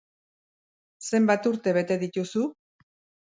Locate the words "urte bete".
1.51-1.97